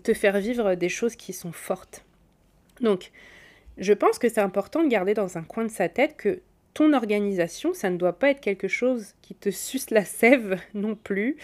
te 0.02 0.14
faire 0.14 0.37
vivre 0.40 0.75
des 0.75 0.88
choses 0.88 1.14
qui 1.14 1.33
sont 1.33 1.52
fortes. 1.52 2.05
Donc, 2.81 3.12
je 3.79 3.93
pense 3.93 4.19
que 4.19 4.29
c'est 4.29 4.40
important 4.40 4.83
de 4.83 4.88
garder 4.88 5.14
dans 5.14 5.38
un 5.38 5.43
coin 5.43 5.64
de 5.64 5.71
sa 5.71 5.88
tête 5.88 6.17
que 6.17 6.40
organisation, 6.92 7.75
ça 7.75 7.90
ne 7.90 7.96
doit 7.96 8.18
pas 8.18 8.30
être 8.30 8.40
quelque 8.40 8.68
chose 8.68 9.14
qui 9.22 9.34
te 9.34 9.50
suce 9.50 9.90
la 9.90 10.04
sève 10.04 10.60
non 10.75 10.94
plus. 10.94 11.37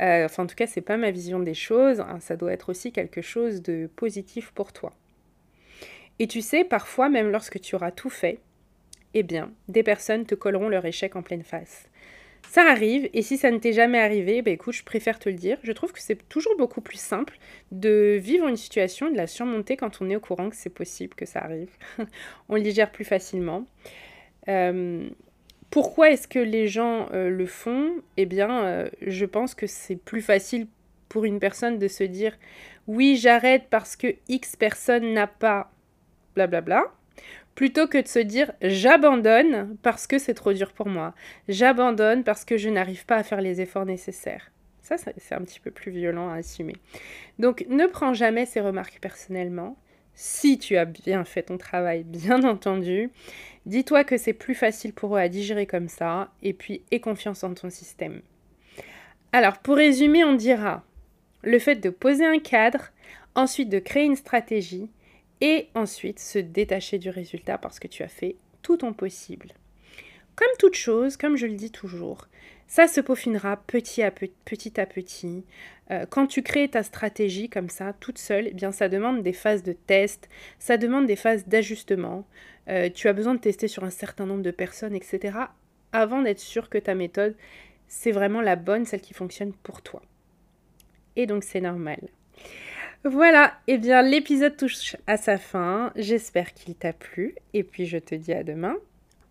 Euh, 0.00 0.24
enfin, 0.24 0.44
en 0.44 0.46
tout 0.46 0.54
cas, 0.54 0.66
c'est 0.66 0.80
pas 0.80 0.96
ma 0.96 1.10
vision 1.10 1.40
des 1.40 1.54
choses. 1.54 2.00
Hein. 2.00 2.18
ça 2.20 2.36
doit 2.36 2.52
être 2.52 2.70
aussi 2.70 2.92
quelque 2.92 3.22
chose 3.22 3.62
de 3.62 3.88
positif 3.96 4.50
pour 4.52 4.72
toi. 4.72 4.92
Et 6.18 6.26
tu 6.26 6.42
sais, 6.42 6.64
parfois, 6.64 7.08
même 7.08 7.30
lorsque 7.30 7.60
tu 7.60 7.74
auras 7.74 7.90
tout 7.90 8.10
fait, 8.10 8.40
eh 9.14 9.22
bien, 9.22 9.52
des 9.68 9.82
personnes 9.82 10.26
te 10.26 10.34
colleront 10.34 10.68
leur 10.68 10.84
échec 10.84 11.16
en 11.16 11.22
pleine 11.22 11.42
face. 11.42 11.88
Ça 12.48 12.62
arrive, 12.68 13.08
et 13.12 13.22
si 13.22 13.38
ça 13.38 13.50
ne 13.50 13.58
t'est 13.58 13.72
jamais 13.72 14.00
arrivé, 14.00 14.42
bah 14.42 14.50
écoute, 14.50 14.74
je 14.74 14.82
préfère 14.82 15.18
te 15.20 15.28
le 15.28 15.36
dire. 15.36 15.58
Je 15.62 15.70
trouve 15.70 15.92
que 15.92 16.00
c'est 16.00 16.28
toujours 16.28 16.56
beaucoup 16.56 16.80
plus 16.80 16.98
simple 16.98 17.38
de 17.70 18.18
vivre 18.20 18.48
une 18.48 18.56
situation, 18.56 19.08
de 19.08 19.16
la 19.16 19.28
surmonter 19.28 19.76
quand 19.76 20.02
on 20.02 20.10
est 20.10 20.16
au 20.16 20.20
courant 20.20 20.50
que 20.50 20.56
c'est 20.56 20.68
possible 20.68 21.14
que 21.14 21.26
ça 21.26 21.40
arrive. 21.40 21.70
on 22.48 22.56
le 22.56 22.62
digère 22.62 22.90
plus 22.90 23.04
facilement. 23.04 23.66
Euh, 24.48 25.08
pourquoi 25.70 26.10
est-ce 26.10 26.26
que 26.26 26.38
les 26.38 26.66
gens 26.66 27.08
euh, 27.12 27.30
le 27.30 27.46
font? 27.46 27.92
Eh 28.16 28.26
bien, 28.26 28.64
euh, 28.64 28.88
je 29.02 29.24
pense 29.24 29.54
que 29.54 29.66
c'est 29.66 29.96
plus 29.96 30.20
facile 30.22 30.66
pour 31.08 31.24
une 31.24 31.38
personne 31.38 31.78
de 31.78 31.88
se 31.88 32.04
dire 32.04 32.36
oui, 32.86 33.16
j'arrête 33.16 33.64
parce 33.70 33.96
que 33.96 34.08
X 34.28 34.56
personne 34.56 35.12
n'a 35.12 35.26
pas 35.26 35.70
blablabla, 36.34 36.84
plutôt 37.54 37.86
que 37.86 37.98
de 37.98 38.08
se 38.08 38.18
dire 38.18 38.52
j'abandonne 38.62 39.76
parce 39.82 40.06
que 40.06 40.18
c'est 40.18 40.34
trop 40.34 40.52
dur 40.52 40.72
pour 40.72 40.88
moi, 40.88 41.14
j'abandonne 41.48 42.24
parce 42.24 42.44
que 42.44 42.56
je 42.56 42.68
n'arrive 42.68 43.06
pas 43.06 43.16
à 43.16 43.22
faire 43.22 43.40
les 43.40 43.60
efforts 43.60 43.86
nécessaires. 43.86 44.50
Ça, 44.82 44.96
c'est 44.96 45.34
un 45.36 45.42
petit 45.42 45.60
peu 45.60 45.70
plus 45.70 45.92
violent 45.92 46.30
à 46.30 46.36
assumer. 46.36 46.74
Donc, 47.38 47.64
ne 47.68 47.86
prends 47.86 48.12
jamais 48.12 48.44
ces 48.44 48.60
remarques 48.60 48.98
personnellement 49.00 49.76
si 50.14 50.58
tu 50.58 50.76
as 50.76 50.84
bien 50.84 51.24
fait 51.24 51.44
ton 51.44 51.58
travail, 51.58 52.04
bien 52.04 52.42
entendu. 52.44 53.10
Dis-toi 53.66 54.04
que 54.04 54.16
c'est 54.16 54.32
plus 54.32 54.54
facile 54.54 54.92
pour 54.92 55.16
eux 55.16 55.20
à 55.20 55.28
digérer 55.28 55.66
comme 55.66 55.88
ça, 55.88 56.32
et 56.42 56.52
puis 56.52 56.82
aie 56.90 57.00
confiance 57.00 57.44
en 57.44 57.54
ton 57.54 57.70
système. 57.70 58.22
Alors, 59.32 59.58
pour 59.58 59.76
résumer, 59.76 60.24
on 60.24 60.34
dira 60.34 60.84
le 61.42 61.58
fait 61.58 61.76
de 61.76 61.90
poser 61.90 62.26
un 62.26 62.38
cadre, 62.38 62.90
ensuite 63.34 63.68
de 63.68 63.78
créer 63.78 64.04
une 64.04 64.16
stratégie, 64.16 64.90
et 65.40 65.68
ensuite 65.74 66.18
se 66.18 66.38
détacher 66.38 66.98
du 66.98 67.10
résultat 67.10 67.58
parce 67.58 67.78
que 67.78 67.88
tu 67.88 68.02
as 68.02 68.08
fait 68.08 68.36
tout 68.62 68.78
ton 68.78 68.92
possible. 68.92 69.52
Comme 70.36 70.48
toute 70.58 70.74
chose, 70.74 71.16
comme 71.16 71.36
je 71.36 71.46
le 71.46 71.54
dis 71.54 71.70
toujours, 71.70 72.26
ça 72.70 72.86
se 72.86 73.00
peaufinera 73.00 73.56
petit 73.56 74.00
à 74.00 74.12
petit. 74.12 75.44
Euh, 75.90 76.06
quand 76.08 76.28
tu 76.28 76.40
crées 76.42 76.68
ta 76.68 76.84
stratégie 76.84 77.48
comme 77.48 77.68
ça, 77.68 77.92
toute 77.98 78.16
seule, 78.16 78.46
eh 78.46 78.54
bien 78.54 78.70
ça 78.70 78.88
demande 78.88 79.24
des 79.24 79.32
phases 79.32 79.64
de 79.64 79.72
test, 79.72 80.28
ça 80.60 80.76
demande 80.76 81.06
des 81.06 81.16
phases 81.16 81.48
d'ajustement. 81.48 82.28
Euh, 82.68 82.88
tu 82.88 83.08
as 83.08 83.12
besoin 83.12 83.34
de 83.34 83.40
tester 83.40 83.66
sur 83.66 83.82
un 83.82 83.90
certain 83.90 84.24
nombre 84.24 84.44
de 84.44 84.52
personnes, 84.52 84.94
etc. 84.94 85.36
avant 85.92 86.22
d'être 86.22 86.38
sûr 86.38 86.70
que 86.70 86.78
ta 86.78 86.94
méthode, 86.94 87.34
c'est 87.88 88.12
vraiment 88.12 88.40
la 88.40 88.54
bonne, 88.54 88.84
celle 88.84 89.00
qui 89.00 89.14
fonctionne 89.14 89.52
pour 89.52 89.82
toi. 89.82 90.00
Et 91.16 91.26
donc 91.26 91.42
c'est 91.42 91.60
normal. 91.60 91.98
Voilà, 93.02 93.54
eh 93.66 93.78
bien 93.78 94.02
l'épisode 94.02 94.56
touche 94.56 94.94
à 95.08 95.16
sa 95.16 95.38
fin. 95.38 95.92
J'espère 95.96 96.54
qu'il 96.54 96.76
t'a 96.76 96.92
plu. 96.92 97.34
Et 97.52 97.64
puis 97.64 97.86
je 97.86 97.98
te 97.98 98.14
dis 98.14 98.32
à 98.32 98.44
demain 98.44 98.76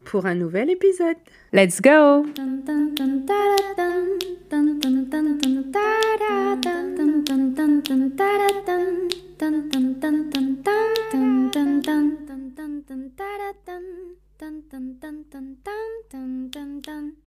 pour 0.06 0.25
un 0.25 0.36
nouvel 0.36 0.70
épisode. 0.70 1.18
Let's 1.53 1.82
go 1.82 2.25